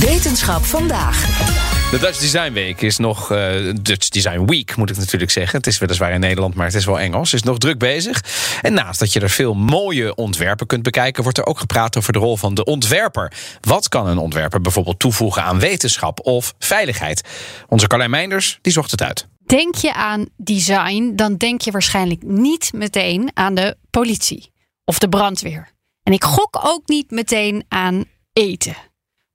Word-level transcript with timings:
Wetenschap 0.00 0.64
vandaag. 0.64 1.26
De 1.90 1.98
Dutch 1.98 2.18
Design 2.18 2.52
Week 2.52 2.80
is 2.80 2.96
nog. 2.96 3.30
eh, 3.30 3.74
Dutch 3.82 4.08
Design 4.08 4.44
Week 4.44 4.76
moet 4.76 4.90
ik 4.90 4.96
natuurlijk 4.96 5.30
zeggen. 5.30 5.58
Het 5.58 5.66
is 5.66 5.78
weliswaar 5.78 6.12
in 6.12 6.20
Nederland, 6.20 6.54
maar 6.54 6.66
het 6.66 6.74
is 6.74 6.84
wel 6.84 7.00
Engels. 7.00 7.32
Is 7.32 7.42
nog 7.42 7.58
druk 7.58 7.78
bezig. 7.78 8.24
En 8.62 8.72
naast 8.72 8.98
dat 8.98 9.12
je 9.12 9.20
er 9.20 9.30
veel 9.30 9.54
mooie 9.54 10.14
ontwerpen 10.14 10.66
kunt 10.66 10.82
bekijken, 10.82 11.22
wordt 11.22 11.38
er 11.38 11.46
ook 11.46 11.58
gepraat 11.58 11.96
over 11.96 12.12
de 12.12 12.18
rol 12.18 12.36
van 12.36 12.54
de 12.54 12.64
ontwerper. 12.64 13.32
Wat 13.60 13.88
kan 13.88 14.06
een 14.06 14.18
ontwerper 14.18 14.60
bijvoorbeeld 14.60 14.98
toevoegen 14.98 15.42
aan 15.42 15.58
wetenschap 15.58 16.26
of 16.26 16.54
veiligheid? 16.58 17.28
Onze 17.68 17.86
Carlijn 17.86 18.10
Meinders 18.10 18.58
die 18.62 18.72
zocht 18.72 18.90
het 18.90 19.02
uit. 19.02 19.28
Denk 19.46 19.74
je 19.74 19.94
aan 19.94 20.26
design, 20.36 21.12
dan 21.16 21.36
denk 21.36 21.60
je 21.60 21.70
waarschijnlijk 21.70 22.22
niet 22.22 22.70
meteen 22.74 23.30
aan 23.34 23.54
de 23.54 23.76
politie 23.90 24.52
of 24.84 24.98
de 24.98 25.08
brandweer. 25.08 25.68
En 26.02 26.12
ik 26.12 26.24
gok 26.24 26.58
ook 26.62 26.88
niet 26.88 27.10
meteen 27.10 27.64
aan 27.68 28.04
eten. 28.32 28.88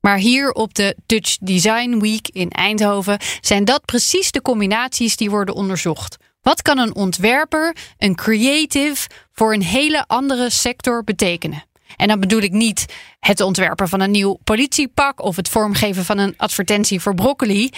Maar 0.06 0.18
hier 0.18 0.52
op 0.52 0.74
de 0.74 0.96
Dutch 1.06 1.38
Design 1.38 2.00
Week 2.00 2.28
in 2.28 2.50
Eindhoven 2.50 3.20
zijn 3.42 3.66
dat 3.66 3.86
precies 3.86 4.32
de 4.32 4.42
combinaties 4.42 5.16
die 5.16 5.30
worden 5.30 5.56
onderzocht. 5.56 6.18
Wat 6.42 6.62
kan 6.62 6.78
een 6.78 6.96
ontwerper, 6.96 7.76
een 7.98 8.16
creative, 8.16 9.10
voor 9.32 9.54
een 9.54 9.64
hele 9.64 10.04
andere 10.08 10.50
sector 10.50 11.04
betekenen? 11.04 11.64
En 11.96 12.08
dan 12.08 12.20
bedoel 12.20 12.42
ik 12.42 12.52
niet 12.52 12.86
het 13.20 13.42
ontwerpen 13.42 13.90
van 13.90 14.00
een 14.00 14.12
nieuw 14.12 14.40
politiepak 14.44 15.22
of 15.22 15.36
het 15.36 15.50
vormgeven 15.50 16.06
van 16.06 16.18
een 16.18 16.34
advertentie 16.38 17.00
voor 17.00 17.16
broccoli. 17.16 17.70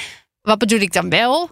Wat 0.42 0.58
bedoel 0.58 0.80
ik 0.80 0.94
dan 0.94 1.10
wel? 1.10 1.50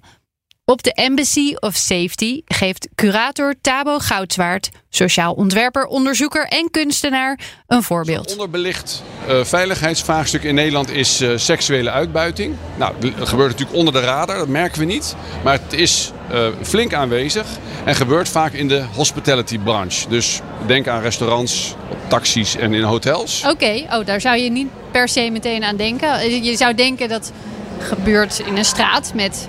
Op 0.67 0.83
de 0.83 0.94
Embassy 0.94 1.55
of 1.59 1.75
Safety 1.75 2.41
geeft 2.45 2.88
curator 2.95 3.55
Tabo 3.61 3.99
Goudzwaard, 3.99 4.69
sociaal 4.89 5.33
ontwerper, 5.33 5.85
onderzoeker 5.85 6.47
en 6.47 6.71
kunstenaar 6.71 7.39
een 7.67 7.83
voorbeeld. 7.83 8.31
Onderbelicht 8.31 9.03
uh, 9.30 9.43
veiligheidsvraagstuk 9.43 10.43
in 10.43 10.55
Nederland 10.55 10.91
is 10.91 11.21
uh, 11.21 11.38
seksuele 11.38 11.89
uitbuiting. 11.91 12.55
Nou, 12.77 12.93
dat 12.99 13.30
gebeurt 13.30 13.52
natuurlijk 13.52 13.77
onder 13.77 13.93
de 13.93 13.99
radar, 13.99 14.38
dat 14.38 14.47
merken 14.47 14.80
we 14.80 14.86
niet. 14.86 15.16
Maar 15.43 15.53
het 15.53 15.73
is 15.73 16.11
uh, 16.31 16.47
flink 16.61 16.93
aanwezig 16.93 17.45
en 17.83 17.95
gebeurt 17.95 18.30
vaak 18.30 18.53
in 18.53 18.67
de 18.67 18.83
hospitality 18.95 19.59
branche. 19.59 20.09
Dus 20.09 20.41
denk 20.66 20.88
aan 20.88 21.02
restaurants, 21.02 21.75
taxis 22.08 22.55
en 22.55 22.73
in 22.73 22.83
hotels. 22.83 23.41
Oké, 23.43 23.52
okay. 23.52 23.88
oh, 23.99 24.05
daar 24.05 24.21
zou 24.21 24.38
je 24.38 24.52
niet 24.52 24.67
per 24.91 25.08
se 25.08 25.30
meteen 25.30 25.63
aan 25.63 25.75
denken. 25.75 26.43
Je 26.43 26.55
zou 26.55 26.73
denken 26.73 27.09
dat 27.09 27.31
gebeurt 27.80 28.39
in 28.45 28.58
een 28.58 28.66
straat 28.66 29.11
met 29.13 29.47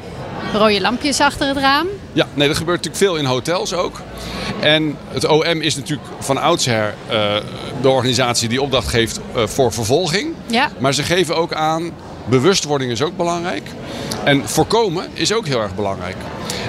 rode 0.59 0.81
lampjes 0.81 1.21
achter 1.21 1.49
het 1.49 1.57
raam. 1.57 1.87
Ja, 2.13 2.27
nee, 2.35 2.49
dat 2.49 2.57
gebeurt 2.57 2.77
natuurlijk 2.77 3.05
veel 3.05 3.17
in 3.17 3.25
hotels 3.25 3.75
ook. 3.75 4.01
En 4.61 4.97
het 5.09 5.27
OM 5.27 5.61
is 5.61 5.77
natuurlijk 5.77 6.09
van 6.19 6.39
oudsher 6.39 6.95
uh, 7.11 7.37
de 7.81 7.89
organisatie 7.89 8.49
die 8.49 8.63
opdracht 8.63 8.89
geeft 8.89 9.21
uh, 9.37 9.47
voor 9.47 9.73
vervolging. 9.73 10.35
Ja. 10.47 10.71
Maar 10.79 10.95
ze 10.95 11.03
geven 11.03 11.37
ook 11.37 11.53
aan, 11.53 11.91
bewustwording 12.25 12.91
is 12.91 13.03
ook 13.03 13.17
belangrijk. 13.17 13.69
En 14.25 14.49
voorkomen 14.49 15.09
is 15.13 15.33
ook 15.33 15.47
heel 15.47 15.61
erg 15.61 15.75
belangrijk. 15.75 16.17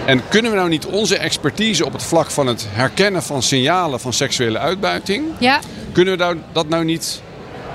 En 0.05 0.21
kunnen 0.29 0.51
we 0.51 0.57
nou 0.57 0.69
niet 0.69 0.85
onze 0.85 1.17
expertise 1.17 1.85
op 1.85 1.93
het 1.93 2.03
vlak 2.03 2.31
van 2.31 2.47
het 2.47 2.67
herkennen 2.69 3.23
van 3.23 3.41
signalen 3.41 3.99
van 3.99 4.13
seksuele 4.13 4.57
uitbuiting... 4.57 5.25
Ja. 5.37 5.59
kunnen 5.91 6.17
we 6.17 6.23
nou, 6.23 6.37
dat 6.53 6.69
nou 6.69 6.85
niet 6.85 7.21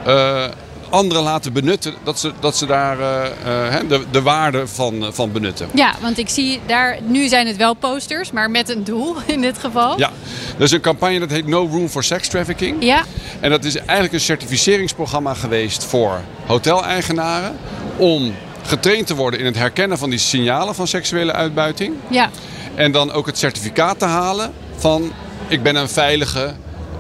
uh, 0.07 0.45
anderen 0.93 1.23
laten 1.23 1.53
benutten, 1.53 1.95
dat 2.05 2.19
ze, 2.19 2.33
dat 2.41 2.57
ze 2.57 2.67
daar 2.67 2.99
uh, 2.99 3.05
uh, 3.47 3.89
de, 3.89 4.05
de 4.11 4.23
waarde 4.23 4.67
van, 4.67 5.09
van 5.13 5.33
benutten. 5.33 5.69
Ja, 5.75 5.95
want 6.01 6.19
ik 6.19 6.29
zie 6.29 6.61
daar, 6.67 6.99
nu 7.07 7.29
zijn 7.29 7.47
het 7.47 7.57
wel 7.57 7.75
posters, 7.75 8.31
maar 8.31 8.51
met 8.51 8.69
een 8.69 8.85
doel 8.85 9.17
in 9.27 9.41
dit 9.41 9.59
geval. 9.59 9.99
Ja, 9.99 10.11
er 10.57 10.63
is 10.63 10.71
een 10.71 10.81
campagne 10.81 11.19
dat 11.19 11.31
heet 11.31 11.47
No 11.47 11.69
Room 11.71 11.89
for 11.89 12.05
Sex 12.05 12.29
Trafficking. 12.29 12.85
Ja. 12.85 13.05
En 13.41 13.51
dat 13.51 13.65
is 13.65 13.77
eigenlijk 13.77 14.13
een 14.13 14.21
certificeringsprogramma 14.21 15.35
geweest 15.35 15.85
voor 15.85 16.21
hoteleigenaren 16.47 17.57
om 17.97 18.35
getraind 18.63 19.07
te 19.07 19.15
worden 19.15 19.41
in 19.41 19.47
het 19.47 19.57
herkennen 19.57 19.99
van 19.99 20.11
die 20.11 20.19
signalen 20.19 20.75
van 20.75 20.87
seksuele 20.87 21.33
uitbuiting. 21.33 21.95
Ja. 22.09 22.31
En 22.75 22.93
dan 22.93 23.13
ook 23.13 23.27
het 23.27 23.39
certificaat 23.39 23.99
te 23.99 24.05
halen 24.05 24.53
van 24.77 25.13
ik 25.49 25.63
ben 25.63 25.77
een 25.77 25.89
veilige, 25.89 26.55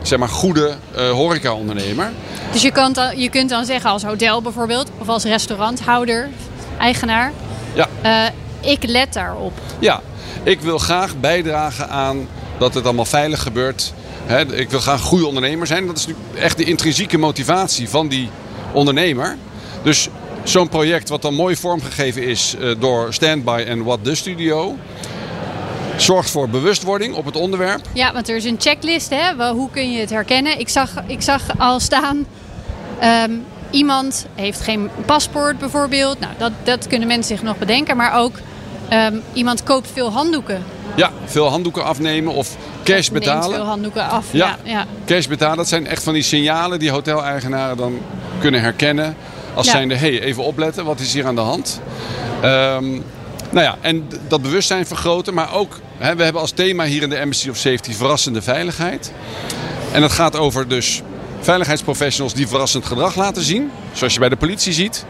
zeg 0.07 0.19
maar 0.19 0.29
goede 0.29 0.75
uh, 0.97 1.11
horeca-ondernemer. 1.11 2.11
Dus 2.53 2.63
je, 2.63 2.73
kan 2.73 2.93
dan, 2.93 3.19
je 3.19 3.29
kunt 3.29 3.51
dan 3.51 3.65
zeggen 3.65 3.91
als 3.91 4.03
hotel 4.03 4.43
bijvoorbeeld, 4.43 4.91
of 4.99 5.09
als 5.09 5.25
restauranthouder, 5.25 6.29
eigenaar. 6.79 7.33
Ja. 7.75 7.89
Uh, 8.05 8.71
ik 8.71 8.83
let 8.83 9.13
daarop. 9.13 9.53
Ja, 9.79 10.01
ik 10.43 10.61
wil 10.61 10.79
graag 10.79 11.17
bijdragen 11.21 11.89
aan 11.89 12.29
dat 12.59 12.75
het 12.75 12.85
allemaal 12.85 13.05
veilig 13.05 13.43
gebeurt. 13.43 13.93
He, 14.25 14.57
ik 14.57 14.71
wil 14.71 14.81
graag 14.81 14.99
een 14.99 15.07
goede 15.07 15.27
ondernemer 15.27 15.67
zijn. 15.67 15.87
Dat 15.87 15.97
is 15.97 16.07
natuurlijk 16.07 16.39
echt 16.39 16.57
de 16.57 16.65
intrinsieke 16.65 17.19
motivatie 17.19 17.89
van 17.89 18.09
die 18.09 18.31
ondernemer. 18.73 19.37
Dus 19.83 20.09
zo'n 20.45 20.69
project 20.69 21.09
wat 21.09 21.23
dan 21.23 21.35
mooi 21.35 21.57
vormgegeven 21.57 22.23
is 22.23 22.55
uh, 22.61 22.75
door 22.79 23.15
Standby 23.15 23.65
en 23.67 23.85
What 23.85 23.99
The 24.05 24.15
Studio 24.15 24.77
zorgt 26.03 26.31
voor 26.31 26.49
bewustwording 26.49 27.15
op 27.15 27.25
het 27.25 27.37
onderwerp. 27.37 27.81
Ja, 27.93 28.13
want 28.13 28.29
er 28.29 28.37
is 28.37 28.45
een 28.45 28.57
checklist, 28.59 29.11
hè? 29.11 29.51
Hoe 29.51 29.71
kun 29.71 29.93
je 29.93 30.01
het 30.01 30.11
herkennen? 30.11 30.59
Ik 30.59 30.69
zag, 30.69 30.91
ik 31.07 31.23
zag 31.23 31.43
al 31.59 31.81
staan, 31.81 32.27
um, 33.27 33.45
iemand 33.71 34.27
heeft 34.35 34.61
geen 34.61 34.91
paspoort 35.07 35.59
bijvoorbeeld. 35.59 36.21
Nou, 36.21 36.33
dat, 36.39 36.53
dat 36.63 36.87
kunnen 36.87 37.09
mensen 37.09 37.37
zich 37.37 37.45
nog 37.47 37.59
bedenken. 37.59 37.97
Maar 37.97 38.19
ook 38.19 38.33
um, 38.93 39.23
iemand 39.33 39.63
koopt 39.63 39.91
veel 39.93 40.11
handdoeken. 40.13 40.63
Ja, 40.95 41.11
veel 41.25 41.49
handdoeken 41.49 41.85
afnemen 41.85 42.33
of 42.33 42.57
cash 42.85 43.09
Neemt 43.09 43.25
betalen. 43.25 43.55
veel 43.55 43.65
handdoeken 43.65 44.09
af. 44.09 44.27
Ja, 44.31 44.47
Ja, 44.65 44.71
ja. 44.73 44.85
cash 45.05 45.27
betalen. 45.27 45.57
Dat 45.57 45.69
zijn 45.69 45.87
echt 45.87 46.03
van 46.03 46.13
die 46.13 46.23
signalen 46.23 46.79
die 46.79 46.91
hoteleigenaren 46.91 47.77
dan 47.77 47.99
kunnen 48.41 48.61
herkennen. 48.61 49.17
Als 49.55 49.67
Ja. 49.67 49.73
zijnde, 49.73 49.95
hé, 49.95 50.11
hey, 50.17 50.21
even 50.23 50.43
opletten, 50.45 50.85
wat 50.85 51.01
is 51.01 51.13
hier 51.13 51.27
aan 51.27 51.35
de 51.35 51.41
hand? 51.41 51.81
Ehm, 52.43 53.01
nou 53.53 53.65
ja, 53.65 53.79
en 53.81 54.09
dat 54.29 54.43
bewustzijn 54.43 54.87
vergroten. 54.87 55.35
Maar 55.35 55.55
ook, 55.55 55.81
hè, 55.97 56.17
we 56.17 56.23
hebben 56.23 56.43
als 56.43 56.51
thema 56.51 56.85
hier 56.85 57.03
in 57.03 57.09
de 57.09 57.17
Embassy 57.17 57.49
of 57.49 57.57
Safety 57.57 57.93
verrassende 57.93 58.43
veiligheid. 58.43 59.13
En 59.93 60.01
dat 60.01 60.13
gaat 60.13 60.37
over 60.37 60.69
dus 60.69 61.03
veiligheidsprofessionals 61.41 62.35
die 62.35 62.49
verrassend 62.49 62.85
gedrag 62.87 63.17
laten 63.17 63.43
zien. 63.43 63.71
Zoals 63.93 64.13
je 64.13 64.19
bij 64.21 64.29
de 64.29 64.37
politie 64.37 64.73
ziet. 64.73 65.05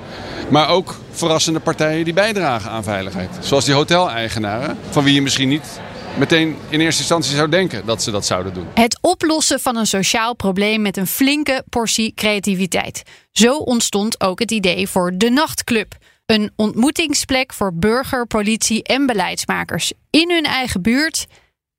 Maar 0.48 0.68
ook 0.68 0.96
verrassende 1.10 1.60
partijen 1.60 2.04
die 2.04 2.12
bijdragen 2.12 2.70
aan 2.70 2.82
veiligheid. 2.82 3.30
Zoals 3.40 3.64
die 3.64 3.74
hoteleigenaren, 3.74 4.78
van 4.90 5.04
wie 5.04 5.14
je 5.14 5.22
misschien 5.22 5.48
niet 5.48 5.80
meteen 6.18 6.56
in 6.68 6.80
eerste 6.80 7.00
instantie 7.00 7.36
zou 7.36 7.48
denken 7.48 7.86
dat 7.86 8.02
ze 8.02 8.10
dat 8.10 8.26
zouden 8.26 8.54
doen. 8.54 8.66
Het 8.74 8.98
oplossen 9.00 9.60
van 9.60 9.76
een 9.76 9.86
sociaal 9.86 10.34
probleem 10.34 10.82
met 10.82 10.96
een 10.96 11.06
flinke 11.06 11.64
portie 11.68 12.12
creativiteit. 12.14 13.02
Zo 13.32 13.56
ontstond 13.56 14.20
ook 14.20 14.38
het 14.38 14.50
idee 14.50 14.88
voor 14.88 15.12
de 15.14 15.30
Nachtclub. 15.30 15.94
Een 16.26 16.50
ontmoetingsplek 16.56 17.52
voor 17.52 17.74
burger, 17.74 18.26
politie 18.26 18.82
en 18.82 19.06
beleidsmakers. 19.06 19.92
In 20.10 20.30
hun 20.30 20.44
eigen 20.44 20.82
buurt, 20.82 21.26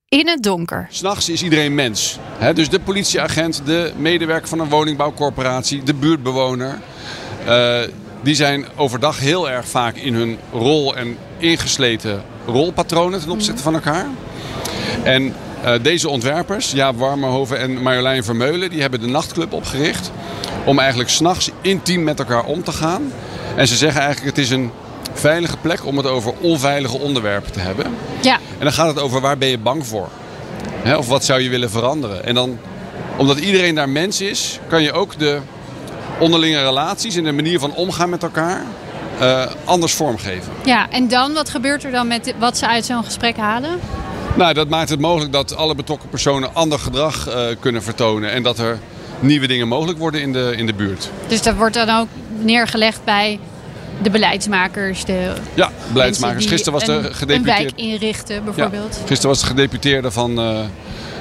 in 0.08 0.28
het 0.28 0.42
donker. 0.42 0.86
S'nachts 0.90 1.28
is 1.28 1.42
iedereen 1.42 1.74
mens. 1.74 2.18
Dus 2.54 2.68
de 2.68 2.80
politieagent, 2.80 3.62
de 3.64 3.92
medewerker 3.96 4.48
van 4.48 4.58
een 4.60 4.68
woningbouwcorporatie, 4.68 5.82
de 5.82 5.94
buurtbewoner. 5.94 6.80
eh, 7.46 7.80
die 8.22 8.34
zijn 8.34 8.64
overdag 8.76 9.18
heel 9.18 9.50
erg 9.50 9.68
vaak 9.68 9.96
in 9.96 10.14
hun 10.14 10.38
rol 10.52 10.96
en 10.96 11.16
ingesleten 11.38 12.22
rolpatronen 12.46 13.20
ten 13.20 13.30
opzichte 13.30 13.62
van 13.62 13.74
elkaar. 13.74 14.06
En 15.02 15.34
eh, 15.62 15.72
deze 15.82 16.08
ontwerpers, 16.08 16.70
Jaap 16.72 16.98
Warmerhoven 16.98 17.58
en 17.58 17.82
Marjolein 17.82 18.24
Vermeulen, 18.24 18.70
die 18.70 18.80
hebben 18.80 19.00
de 19.00 19.06
nachtclub 19.06 19.52
opgericht. 19.52 20.10
Om 20.64 20.78
eigenlijk 20.78 21.10
s'nachts 21.10 21.50
intiem 21.60 22.02
met 22.02 22.18
elkaar 22.18 22.44
om 22.44 22.62
te 22.62 22.72
gaan. 22.72 23.12
En 23.56 23.68
ze 23.68 23.76
zeggen 23.76 24.00
eigenlijk 24.00 24.36
het 24.36 24.44
is 24.44 24.50
een 24.50 24.70
veilige 25.12 25.56
plek 25.56 25.86
om 25.86 25.96
het 25.96 26.06
over 26.06 26.32
onveilige 26.40 26.98
onderwerpen 26.98 27.52
te 27.52 27.60
hebben. 27.60 27.86
Ja, 28.20 28.34
En 28.34 28.64
dan 28.64 28.72
gaat 28.72 28.86
het 28.86 29.00
over 29.00 29.20
waar 29.20 29.38
ben 29.38 29.48
je 29.48 29.58
bang 29.58 29.86
voor? 29.86 30.08
Hè, 30.82 30.96
of 30.96 31.08
wat 31.08 31.24
zou 31.24 31.40
je 31.40 31.48
willen 31.48 31.70
veranderen? 31.70 32.24
En 32.24 32.34
dan, 32.34 32.58
omdat 33.16 33.38
iedereen 33.38 33.74
daar 33.74 33.88
mens 33.88 34.20
is, 34.20 34.60
kan 34.68 34.82
je 34.82 34.92
ook 34.92 35.18
de 35.18 35.38
onderlinge 36.18 36.62
relaties 36.62 37.16
en 37.16 37.24
de 37.24 37.32
manier 37.32 37.58
van 37.58 37.74
omgaan 37.74 38.10
met 38.10 38.22
elkaar 38.22 38.62
eh, 39.18 39.46
anders 39.64 39.92
vormgeven. 39.94 40.52
ja, 40.64 40.90
en 40.90 41.08
dan, 41.08 41.32
wat 41.32 41.50
gebeurt 41.50 41.84
er 41.84 41.90
dan 41.90 42.06
met 42.06 42.34
wat 42.38 42.58
ze 42.58 42.68
uit 42.68 42.84
zo'n 42.84 43.04
gesprek 43.04 43.36
halen? 43.36 43.80
Nou, 44.34 44.54
dat 44.54 44.68
maakt 44.68 44.88
het 44.90 45.00
mogelijk 45.00 45.32
dat 45.32 45.56
alle 45.56 45.74
betrokken 45.74 46.08
personen 46.08 46.54
ander 46.54 46.78
gedrag 46.78 47.28
eh, 47.28 47.44
kunnen 47.60 47.82
vertonen. 47.82 48.30
En 48.30 48.42
dat 48.42 48.58
er 48.58 48.78
nieuwe 49.20 49.46
dingen 49.46 49.68
mogelijk 49.68 49.98
worden 49.98 50.20
in 50.20 50.32
de, 50.32 50.54
in 50.56 50.66
de 50.66 50.74
buurt. 50.74 51.10
Dus 51.26 51.42
dat 51.42 51.54
wordt 51.54 51.74
dan 51.74 51.88
ook 51.90 52.08
neergelegd 52.42 53.04
bij 53.04 53.38
de 54.02 54.10
beleidsmakers, 54.10 55.04
de 55.04 55.32
Ja, 55.54 55.70
beleidsmakers. 55.92 56.46
Gisteren 56.46 56.72
was 56.72 56.84
de 56.84 56.92
een, 56.92 57.04
een 57.04 57.14
gedeputeerde. 57.14 57.62
wijk 57.62 57.72
inrichten 57.76 58.44
bijvoorbeeld. 58.44 58.96
Gisteren 59.06 59.28
was 59.28 59.40
de 59.40 59.46
gedeputeerde 59.46 60.10
van 60.10 60.38
eh, 60.38 60.60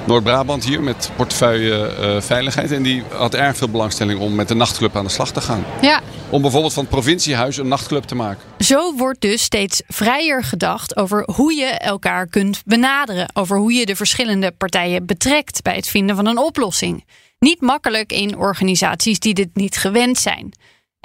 Noord-Brabant 0.06 0.66
hier 0.66 0.82
met 0.84 1.12
portefeuille 1.16 1.88
eh, 1.88 2.22
veiligheid. 2.22 2.72
En 2.72 2.84
die 2.84 3.04
had 3.12 3.34
erg 3.36 3.58
veel 3.58 3.70
belangstelling 3.70 4.20
om 4.20 4.36
met 4.36 4.48
de 4.48 4.54
nachtclub 4.56 4.96
aan 4.96 5.04
de 5.04 5.10
slag 5.12 5.32
te 5.32 5.42
gaan. 5.42 5.66
ja. 5.82 6.02
Om 6.30 6.42
bijvoorbeeld 6.42 6.74
van 6.74 6.84
het 6.84 6.92
provinciehuis 6.92 7.58
een 7.58 7.68
nachtclub 7.68 8.04
te 8.04 8.16
maken. 8.16 8.44
Zo 8.60 8.96
wordt 8.96 9.22
dus 9.22 9.42
steeds 9.44 9.82
vrijer 9.88 10.44
gedacht 10.44 10.96
over 10.98 11.30
hoe 11.36 11.54
je 11.54 11.66
elkaar 11.66 12.28
kunt 12.28 12.62
benaderen. 12.66 13.30
Over 13.34 13.58
hoe 13.58 13.74
je 13.74 13.86
de 13.86 13.96
verschillende 13.96 14.52
partijen 14.52 15.06
betrekt 15.06 15.62
bij 15.62 15.76
het 15.76 15.88
vinden 15.88 16.16
van 16.16 16.26
een 16.26 16.38
oplossing. 16.38 17.06
Niet 17.40 17.62
makkelijk 17.62 18.12
in 18.12 18.38
organisaties 18.38 19.20
die 19.20 19.34
dit 19.34 19.50
niet 19.54 19.78
gewend 19.78 20.18
zijn. 20.18 20.52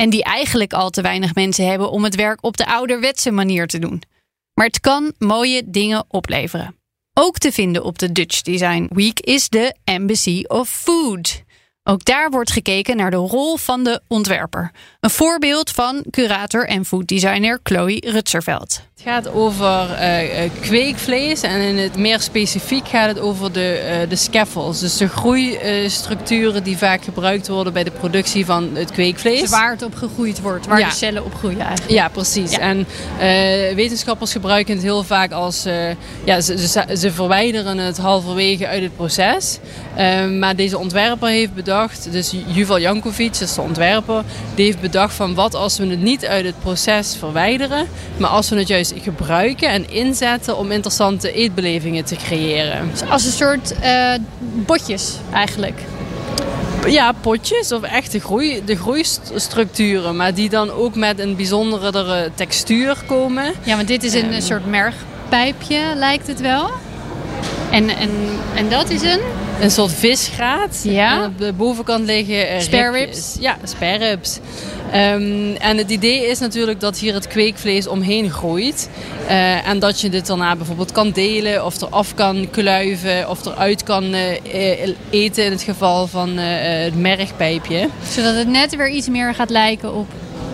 En 0.00 0.10
die 0.10 0.24
eigenlijk 0.24 0.72
al 0.72 0.90
te 0.90 1.02
weinig 1.02 1.34
mensen 1.34 1.66
hebben 1.66 1.90
om 1.90 2.04
het 2.04 2.14
werk 2.14 2.44
op 2.44 2.56
de 2.56 2.66
ouderwetse 2.66 3.30
manier 3.30 3.66
te 3.66 3.78
doen. 3.78 4.02
Maar 4.54 4.66
het 4.66 4.80
kan 4.80 5.12
mooie 5.18 5.62
dingen 5.66 6.04
opleveren. 6.08 6.76
Ook 7.14 7.38
te 7.38 7.52
vinden 7.52 7.84
op 7.84 7.98
de 7.98 8.12
Dutch 8.12 8.42
Design 8.42 8.88
Week 8.92 9.20
is 9.20 9.48
de 9.48 9.74
Embassy 9.84 10.44
of 10.46 10.68
Food. 10.68 11.42
Ook 11.82 12.04
daar 12.04 12.30
wordt 12.30 12.50
gekeken 12.50 12.96
naar 12.96 13.10
de 13.10 13.16
rol 13.16 13.56
van 13.56 13.84
de 13.84 14.00
ontwerper. 14.08 14.72
Een 15.00 15.10
voorbeeld 15.10 15.70
van 15.70 16.04
curator 16.10 16.66
en 16.66 16.84
fooddesigner 16.84 17.60
Chloe 17.62 18.00
Rutserveld. 18.10 18.87
Het 18.98 19.06
gaat 19.06 19.32
over 19.32 19.92
eh, 19.92 20.44
eh, 20.44 20.50
kweekvlees 20.60 21.40
en 21.40 21.60
in 21.60 21.78
het 21.78 21.96
meer 21.96 22.20
specifiek 22.20 22.88
gaat 22.88 23.08
het 23.08 23.20
over 23.20 23.52
de, 23.52 23.72
eh, 23.72 24.08
de 24.08 24.16
scaffolds. 24.16 24.80
Dus 24.80 24.96
de 24.96 25.08
groeistructuren 25.08 26.62
die 26.62 26.76
vaak 26.76 27.04
gebruikt 27.04 27.48
worden 27.48 27.72
bij 27.72 27.84
de 27.84 27.90
productie 27.90 28.44
van 28.46 28.70
het 28.74 28.90
kweekvlees. 28.90 29.40
Dus 29.40 29.50
waar 29.50 29.70
het 29.70 29.82
op 29.82 29.94
gegroeid 29.94 30.40
wordt, 30.40 30.66
waar 30.66 30.78
Ja. 30.78 30.88
de 30.88 30.94
cellen 30.94 31.24
op 31.24 31.34
groeien 31.34 31.60
eigenlijk. 31.60 31.90
Ja, 31.90 32.08
precies. 32.08 32.50
Ja. 32.50 32.58
En 32.58 32.86
wetenschappers 33.74 34.32
gebruiken 34.32 34.74
het 34.74 34.82
heel 34.82 35.02
vaak 35.04 35.32
als... 35.32 35.62
ja, 36.24 36.40
ze, 36.40 36.68
ze, 36.68 36.96
ze 36.96 37.12
verwijderen 37.12 37.78
het 37.78 37.98
halverwege 37.98 38.66
uit 38.66 38.82
het 38.82 38.96
proces. 38.96 39.58
Maar 40.38 40.56
deze 40.56 40.78
ontwerper 40.78 41.28
heeft 41.28 41.54
bedacht... 41.54 42.12
Dus 42.12 42.34
Juval 42.46 42.80
Jankovic, 42.80 43.32
dat 43.32 43.40
is 43.40 43.54
de 43.54 43.60
ontwerper... 43.60 44.22
Die 44.54 44.64
heeft 44.64 44.80
bedacht 44.80 45.14
van 45.14 45.34
wat 45.34 45.54
als 45.54 45.78
we 45.78 45.86
het 45.86 46.02
niet 46.02 46.26
uit 46.26 46.44
het 46.44 46.60
proces 46.60 47.16
verwijderen... 47.18 47.86
maar 48.16 48.30
als 48.30 48.48
we 48.48 48.56
het 48.56 48.68
juist 48.68 48.86
gebruiken 48.96 49.68
en 49.68 49.90
inzetten... 49.90 50.56
om 50.56 50.70
interessante 50.70 51.32
eetbelevingen 51.32 52.04
te 52.04 52.16
creëren. 52.16 52.90
Dus 52.90 53.10
als 53.10 53.24
een 53.24 53.32
soort 53.32 53.78
eh, 53.80 54.14
botjes 54.38 55.14
eigenlijk. 55.32 55.80
Ja, 56.86 57.12
potjes 57.12 57.72
of 57.72 57.82
echt 57.82 58.12
de, 58.12 58.20
groei, 58.20 58.64
de 58.64 58.76
groeistructuren. 58.76 60.16
Maar 60.16 60.34
die 60.34 60.48
dan 60.48 60.70
ook 60.70 60.94
met 60.94 61.18
een 61.18 61.36
bijzondere 61.36 62.30
textuur 62.34 62.96
komen. 63.06 63.52
Ja, 63.62 63.76
want 63.76 63.88
dit 63.88 64.04
is 64.04 64.14
een, 64.14 64.42
soort 64.42 64.66
mergpijpje, 64.66 65.80
lijkt 65.94 66.26
het 66.26 66.40
wel. 66.40 66.70
En, 67.70 67.88
en, 67.88 68.10
en 68.54 68.68
dat 68.68 68.90
is 68.90 69.02
een? 69.02 69.20
Een 69.60 69.70
soort 69.70 69.92
visgraat. 69.92 70.80
Ja. 70.82 71.22
En 71.22 71.24
op 71.24 71.38
de 71.38 71.52
bovenkant 71.52 72.06
liggen 72.06 72.48
eh, 72.48 72.60
Spare 72.60 72.90
ribs? 72.90 73.36
Ja, 73.40 73.56
spare 73.64 74.08
ribs. 74.08 74.38
Ehm, 74.92 75.54
en 75.58 75.76
het 75.76 75.90
idee 75.90 76.26
is 76.26 76.38
natuurlijk 76.38 76.80
dat 76.80 76.98
hier 76.98 77.14
het 77.14 77.26
kweekvlees 77.26 77.86
omheen 77.86 78.30
groeit. 78.30 78.88
Eh, 79.26 79.68
en 79.68 79.78
dat 79.78 80.00
je 80.00 80.08
dit 80.08 80.26
daarna 80.26 80.56
bijvoorbeeld 80.56 80.92
kan 80.92 81.10
delen 81.10 81.64
of 81.64 81.80
eraf 81.82 82.14
kan 82.14 82.48
kluiven 82.50 83.30
of 83.30 83.46
eruit 83.46 83.82
kan 83.82 84.12
eh, 84.14 84.94
eten 85.10 85.44
in 85.44 85.50
het 85.50 85.62
geval 85.62 86.06
van 86.06 86.36
het 86.36 86.96
mergpijpje. 86.96 87.88
Zodat 88.10 88.34
het 88.34 88.48
net 88.48 88.76
weer 88.76 88.90
iets 88.90 89.08
meer 89.08 89.34
gaat 89.34 89.50
lijken 89.50 89.94
op 89.94 90.06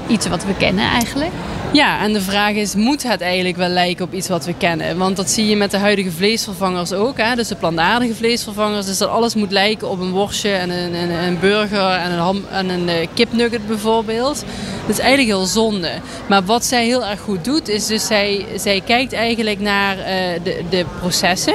iets 0.08 0.26
wat 0.26 0.44
we 0.44 0.54
kennen 0.56 0.90
eigenlijk. 0.90 1.32
Ja, 1.74 2.00
en 2.00 2.12
de 2.12 2.20
vraag 2.20 2.54
is, 2.54 2.74
moet 2.74 3.02
het 3.02 3.20
eigenlijk 3.20 3.56
wel 3.56 3.68
lijken 3.68 4.04
op 4.04 4.12
iets 4.12 4.28
wat 4.28 4.44
we 4.44 4.54
kennen? 4.54 4.98
Want 4.98 5.16
dat 5.16 5.30
zie 5.30 5.46
je 5.46 5.56
met 5.56 5.70
de 5.70 5.78
huidige 5.78 6.10
vleesvervangers 6.10 6.92
ook. 6.92 7.18
Hè? 7.18 7.34
Dus 7.34 7.48
de 7.48 7.54
plantaardige 7.54 8.14
vleesvervangers. 8.14 8.86
Dus 8.86 8.98
dat 8.98 9.08
alles 9.08 9.34
moet 9.34 9.52
lijken 9.52 9.90
op 9.90 10.00
een 10.00 10.10
worstje 10.10 10.50
en 10.50 10.70
een, 10.70 11.10
een, 11.10 11.38
burger 11.40 11.90
en 11.90 12.12
een, 12.12 12.18
ham, 12.18 12.44
en 12.50 12.68
een 12.68 12.88
eh, 12.88 13.06
kipnugget 13.14 13.66
bijvoorbeeld. 13.66 14.44
Dat 14.86 14.96
is 14.96 14.98
eigenlijk 14.98 15.36
heel 15.36 15.46
zonde. 15.46 15.90
Maar 16.28 16.44
wat 16.44 16.64
zij 16.64 16.84
heel 16.84 17.04
erg 17.04 17.20
goed 17.20 17.44
doet, 17.44 17.68
is 17.68 17.86
dus 17.86 18.06
zij, 18.06 18.46
zij 18.56 18.80
kijkt 18.80 19.12
eigenlijk 19.12 19.60
naar 19.60 19.98
eh, 19.98 20.04
de, 20.42 20.62
de 20.70 20.84
processen. 21.00 21.54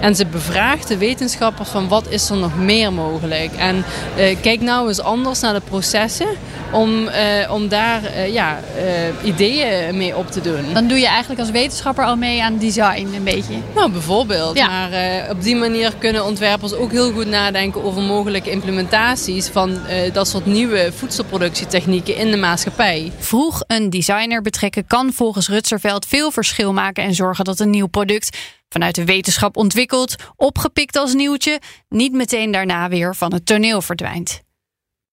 En 0.00 0.16
ze 0.16 0.26
bevraagt 0.26 0.88
de 0.88 0.98
wetenschappers 0.98 1.68
van 1.68 1.88
wat 1.88 2.08
is 2.08 2.30
er 2.30 2.36
nog 2.36 2.56
meer 2.56 2.92
mogelijk. 2.92 3.52
En 3.56 3.84
eh, 4.16 4.36
kijk 4.40 4.60
nou 4.60 4.88
eens 4.88 5.00
anders 5.00 5.40
naar 5.40 5.54
de 5.54 5.60
processen 5.60 6.28
om, 6.72 7.08
om 7.50 7.68
daar 7.68 8.28
ja, 8.30 8.58
eh, 8.76 9.30
ideeën 9.58 9.96
mee 9.96 10.16
op 10.16 10.30
te 10.30 10.40
doen. 10.40 10.72
Dan 10.72 10.88
doe 10.88 10.98
je 10.98 11.06
eigenlijk 11.06 11.40
als 11.40 11.50
wetenschapper 11.50 12.04
al 12.04 12.16
mee 12.16 12.42
aan 12.42 12.58
design 12.58 13.08
een 13.14 13.24
beetje. 13.24 13.54
Nou, 13.74 13.90
bijvoorbeeld. 13.90 14.56
Ja. 14.56 14.68
Maar 14.68 14.92
eh, 14.92 15.30
op 15.30 15.42
die 15.42 15.56
manier 15.56 15.94
kunnen 15.98 16.24
ontwerpers 16.24 16.72
ook 16.72 16.90
heel 16.90 17.12
goed 17.12 17.26
nadenken 17.26 17.84
over 17.84 18.02
mogelijke 18.02 18.50
implementaties 18.50 19.48
van 19.48 19.86
eh, 19.86 20.12
dat 20.12 20.28
soort 20.28 20.46
nieuwe 20.46 20.92
voedselproductietechnieken 20.94 22.16
in 22.16 22.30
de 22.30 22.36
maatschappij. 22.36 23.12
Vroeg 23.18 23.62
een 23.66 23.90
designer 23.90 24.42
betrekken 24.42 24.86
kan 24.86 25.12
volgens 25.12 25.48
Rutserveld 25.48 26.06
veel 26.06 26.30
verschil 26.30 26.72
maken 26.72 27.04
en 27.04 27.14
zorgen 27.14 27.44
dat 27.44 27.60
een 27.60 27.70
nieuw 27.70 27.86
product 27.86 28.36
vanuit 28.68 28.94
de 28.94 29.04
wetenschap 29.04 29.56
ontwikkeld, 29.56 30.14
opgepikt 30.36 30.96
als 30.96 31.14
nieuwtje, 31.14 31.60
niet 31.88 32.12
meteen 32.12 32.50
daarna 32.50 32.88
weer 32.88 33.16
van 33.16 33.32
het 33.32 33.46
toneel 33.46 33.82
verdwijnt. 33.82 34.46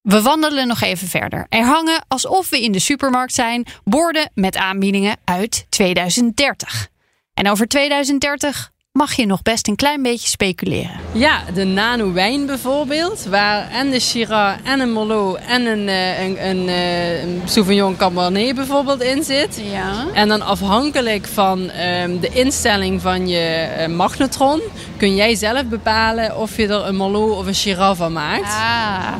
We 0.05 0.21
wandelen 0.21 0.67
nog 0.67 0.81
even 0.81 1.07
verder. 1.07 1.45
Er 1.49 1.63
hangen, 1.63 2.05
alsof 2.07 2.49
we 2.49 2.61
in 2.61 2.71
de 2.71 2.79
supermarkt 2.79 3.33
zijn, 3.33 3.65
borden 3.83 4.31
met 4.33 4.57
aanbiedingen 4.57 5.17
uit 5.23 5.65
2030. 5.69 6.87
En 7.33 7.49
over 7.49 7.67
2030 7.67 8.71
mag 8.91 9.13
je 9.13 9.25
nog 9.25 9.41
best 9.41 9.67
een 9.67 9.75
klein 9.75 10.01
beetje 10.01 10.27
speculeren. 10.27 10.99
Ja, 11.11 11.43
de 11.53 11.63
nano 11.63 12.13
wijn 12.13 12.45
bijvoorbeeld, 12.45 13.25
waar 13.29 13.69
en 13.71 13.89
de 13.89 13.99
Shiraz 13.99 14.57
en 14.63 14.79
een 14.79 14.93
Merlot 14.93 15.39
en 15.47 15.65
een, 15.65 15.87
eh, 15.87 16.23
een, 16.23 16.49
een, 16.49 16.67
eh, 16.67 17.23
een 17.23 17.41
Sauvignon 17.45 17.95
Cabernet 17.95 18.55
bijvoorbeeld 18.55 19.01
in 19.01 19.23
zit. 19.23 19.61
Ja. 19.71 20.05
En 20.13 20.27
dan 20.27 20.41
afhankelijk 20.41 21.27
van 21.27 21.69
ehm, 21.69 22.19
de 22.19 22.29
instelling 22.29 23.01
van 23.01 23.27
je 23.27 23.39
eh, 23.39 23.87
magnetron 23.87 24.61
kun 24.97 25.15
jij 25.15 25.35
zelf 25.35 25.65
bepalen 25.65 26.37
of 26.37 26.57
je 26.57 26.67
er 26.67 26.85
een 26.85 26.97
Merlot 26.97 27.37
of 27.37 27.45
een 27.45 27.55
Shiraz 27.55 27.97
van 27.97 28.13
maakt. 28.13 28.43
Ah, 28.43 29.13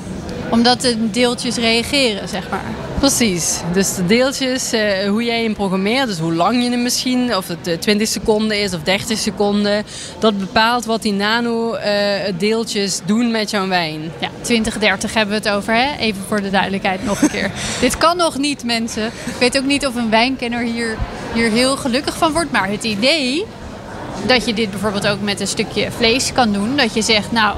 omdat 0.50 0.82
de 0.82 1.12
deeltjes 1.12 1.56
reageren, 1.56 2.28
zeg 2.28 2.50
maar. 2.50 2.64
Precies. 3.00 3.60
Dus 3.74 3.96
de 3.96 4.06
deeltjes, 4.06 4.72
eh, 4.72 5.10
hoe 5.10 5.24
jij 5.24 5.44
hem 5.44 5.54
programmeert, 5.54 6.08
dus 6.08 6.18
hoe 6.18 6.34
lang 6.34 6.64
je 6.64 6.70
hem 6.70 6.82
misschien, 6.82 7.36
of 7.36 7.48
het 7.48 7.68
eh, 7.68 7.78
20 7.78 8.08
seconden 8.08 8.62
is 8.62 8.74
of 8.74 8.82
30 8.82 9.18
seconden, 9.18 9.84
dat 10.20 10.40
bepaalt 10.40 10.86
wat 10.86 11.02
die 11.02 11.14
nano-deeltjes 11.14 13.02
doen 13.06 13.32
met 13.32 13.50
jouw 13.50 13.68
wijn. 13.68 14.12
Ja, 14.20 14.30
2030 14.42 15.14
hebben 15.14 15.42
we 15.42 15.48
het 15.48 15.58
over, 15.58 15.74
hè? 15.74 15.96
Even 15.98 16.22
voor 16.28 16.42
de 16.42 16.50
duidelijkheid 16.50 17.06
nog 17.06 17.22
een 17.22 17.30
keer. 17.30 17.52
Dit 17.82 17.98
kan 17.98 18.18
nog 18.18 18.38
niet, 18.38 18.64
mensen. 18.64 19.06
Ik 19.06 19.36
weet 19.40 19.58
ook 19.58 19.66
niet 19.66 19.88
of 19.88 19.96
een 19.96 20.10
wijnkenner 20.10 20.62
hier, 20.62 20.98
hier 21.34 21.52
heel 21.52 21.78
gelukkig 21.78 22.18
van 22.18 22.32
wordt. 22.32 22.52
Maar 22.52 22.70
het 22.70 22.84
idee 22.84 23.46
dat 24.26 24.46
je 24.46 24.54
dit 24.54 24.72
bijvoorbeeld 24.72 25.08
ook 25.08 25.22
met 25.22 25.40
een 25.40 25.48
stukje 25.48 25.92
vlees 25.92 26.34
kan 26.34 26.52
doen. 26.52 26.78
Dat 26.78 26.94
je 26.94 27.02
zegt, 27.02 27.32
nou, 27.32 27.56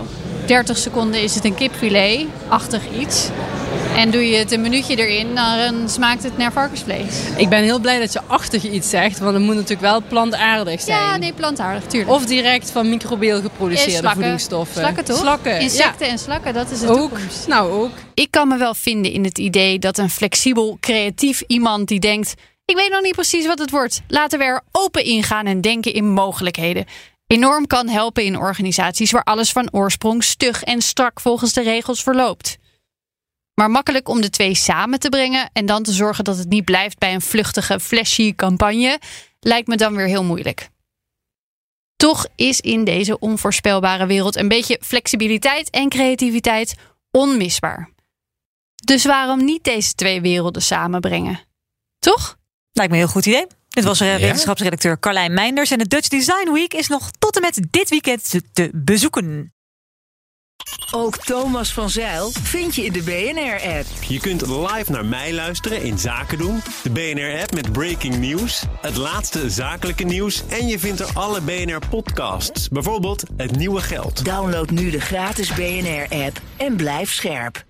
30 0.48 0.78
seconden 0.78 1.22
is 1.22 1.36
het 1.36 1.46
een 1.46 1.56
kipfilet-achtig 1.56 2.82
iets. 3.00 3.30
En 3.96 4.12
doe 4.12 4.30
je 4.30 4.38
het 4.38 4.52
een 4.52 4.62
minuutje 4.62 4.96
erin, 4.96 5.36
dan 5.36 5.90
smaakt 5.90 6.24
het 6.24 6.38
naar 6.38 6.52
varkensvlees. 6.52 7.20
Ik 7.38 7.50
ben 7.50 7.64
heel 7.64 7.80
blij 7.80 8.00
dat 8.00 8.14
je 8.14 8.22
achtig 8.28 8.64
iets 8.64 8.90
zegt, 8.90 9.20
want 9.20 9.34
het 9.34 9.44
moet 9.44 9.54
natuurlijk 9.56 9.82
wel 9.82 10.02
plantaardig 10.08 10.82
zijn. 10.82 10.98
Ja, 10.98 11.18
nee, 11.18 11.34
plantaardig, 11.34 11.84
tuurlijk. 11.84 12.12
Of 12.12 12.26
direct 12.26 12.72
van 12.72 12.90
microbeel 12.90 13.42
geproduceerde 13.42 13.92
slakken. 13.92 14.22
voedingsstoffen. 14.22 14.82
Slakken 14.82 15.06
toch? 15.06 15.18
Slakken, 15.18 15.60
Insecten 15.60 16.08
en 16.08 16.20
slakken, 16.20 16.54
dat 16.54 16.72
is 16.72 16.82
het. 16.82 16.90
Ook. 16.90 16.98
toekomst. 16.98 17.48
Nou, 17.48 17.72
ook. 17.72 17.92
Ik 18.14 18.32
kan 18.32 18.48
me 18.48 18.58
wel 18.58 18.74
vinden 18.74 19.12
in 19.12 19.24
het 19.24 19.38
idee 19.38 19.80
dat 19.80 19.98
een 19.98 20.10
flexibel, 20.10 20.78
creatief 20.80 21.44
iemand 21.48 21.88
die 21.88 22.00
denkt: 22.00 22.34
ik 22.66 22.76
weet 22.76 22.92
nog 22.92 23.02
niet 23.02 23.16
precies 23.16 23.46
wat 23.46 23.60
het 23.60 23.72
wordt. 23.72 24.02
Laten 24.08 24.40
we 24.40 24.46
er 24.46 24.62
open 24.72 25.04
ingaan 25.04 25.46
en 25.46 25.62
denken 25.62 25.94
in 25.94 26.10
mogelijkheden. 26.10 26.86
Enorm 27.28 27.68
kan 27.68 27.88
helpen 27.88 28.24
in 28.24 28.38
organisaties 28.38 29.12
waar 29.12 29.24
alles 29.24 29.52
van 29.52 29.74
oorsprong 29.74 30.24
stug 30.24 30.64
en 30.64 30.82
strak 30.82 31.20
volgens 31.20 31.54
de 31.54 31.62
regels 31.62 32.04
verloopt. 32.04 32.58
Maar 33.54 33.72
makkelijk 33.72 34.10
om 34.10 34.22
de 34.22 34.30
twee 34.30 34.56
samen 34.56 35.00
te 35.00 35.10
brengen 35.10 35.50
en 35.54 35.66
dan 35.66 35.84
te 35.84 35.92
zorgen 35.92 36.24
dat 36.24 36.38
het 36.38 36.50
niet 36.50 36.66
blijft 36.66 36.98
bij 36.98 37.14
een 37.14 37.22
vluchtige, 37.22 37.80
flashy 37.80 38.36
campagne, 38.36 39.00
lijkt 39.40 39.68
me 39.68 39.78
dan 39.78 39.96
weer 39.96 40.06
heel 40.06 40.24
moeilijk. 40.24 40.70
Toch 41.96 42.28
is 42.36 42.60
in 42.60 42.84
deze 42.84 43.20
onvoorspelbare 43.20 44.06
wereld 44.06 44.36
een 44.36 44.48
beetje 44.48 44.80
flexibiliteit 44.82 45.70
en 45.70 45.90
creativiteit 45.90 46.76
onmisbaar. 47.12 47.90
Dus 48.86 49.06
waarom 49.06 49.46
niet 49.46 49.64
deze 49.64 49.94
twee 49.94 50.22
werelden 50.22 50.62
samenbrengen? 50.62 51.40
Toch? 52.00 52.38
Lijkt 52.72 52.92
me 52.92 52.98
een 52.98 53.04
heel 53.04 53.14
goed 53.14 53.26
idee. 53.26 53.48
Dit 53.78 53.86
was 53.86 54.00
eh, 54.00 54.16
wetenschapsredacteur 54.16 55.00
Carlijn 55.00 55.34
Meinders. 55.34 55.72
En 55.72 55.78
de 55.78 55.88
Dutch 55.88 56.08
Design 56.08 56.52
Week 56.54 56.74
is 56.74 56.88
nog 56.88 57.12
tot 57.20 57.36
en 57.36 57.42
met 57.42 57.60
dit 57.70 57.90
weekend 57.90 58.30
te- 58.30 58.42
te 58.54 58.70
bezoeken. 58.74 59.54
Ook 60.92 61.18
Thomas 61.18 61.74
van 61.74 61.90
Zeil 61.90 62.30
vind 62.42 62.76
je 62.76 62.86
in 62.86 62.94
de 62.94 63.02
BNR-app. 63.02 63.86
Je 64.08 64.20
kunt 64.20 64.42
live 64.48 64.92
naar 64.92 65.06
mij 65.06 65.34
luisteren 65.34 65.82
in 65.82 65.98
Zaken 66.00 66.38
doen. 66.38 66.62
De 66.84 66.90
BNR-app 66.90 67.54
met 67.54 67.72
breaking 67.72 68.18
news. 68.18 68.64
Het 68.82 68.96
laatste 68.96 69.50
zakelijke 69.50 70.04
nieuws. 70.04 70.44
En 70.50 70.68
je 70.68 70.80
vindt 70.80 71.00
er 71.00 71.10
alle 71.14 71.42
BNR-podcasts. 71.42 72.68
Bijvoorbeeld 72.68 73.24
Het 73.38 73.56
Nieuwe 73.56 73.82
Geld. 73.82 74.26
Download 74.26 74.70
nu 74.70 74.90
de 74.90 75.02
gratis 75.02 75.54
BNR-app 75.54 76.42
en 76.58 76.76
blijf 76.76 77.14
scherp. 77.14 77.66